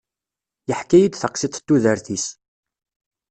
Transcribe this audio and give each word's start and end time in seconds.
Yeḥka-yi-d 0.69 1.13
taqsiṭ 1.15 1.55
n 1.57 1.63
tudert-is. 1.67 2.25